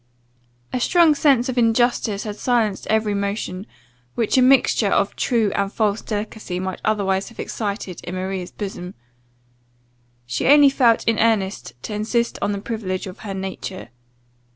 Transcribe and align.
A 0.73 0.79
strong 0.79 1.13
sense 1.13 1.47
of 1.47 1.59
injustice 1.59 2.23
had 2.23 2.35
silenced 2.35 2.87
every 2.89 3.13
motion, 3.13 3.67
which 4.15 4.35
a 4.35 4.41
mixture 4.41 4.89
of 4.89 5.15
true 5.15 5.51
and 5.53 5.71
false 5.71 6.01
delicacy 6.01 6.59
might 6.59 6.81
otherwise 6.83 7.29
have 7.29 7.39
excited 7.39 8.03
in 8.03 8.15
Maria's 8.15 8.49
bosom. 8.49 8.95
She 10.25 10.47
only 10.47 10.71
felt 10.71 11.03
in 11.03 11.19
earnest 11.19 11.73
to 11.83 11.93
insist 11.93 12.39
on 12.41 12.51
the 12.51 12.57
privilege 12.57 13.05
of 13.05 13.19
her 13.19 13.35
nature. 13.35 13.89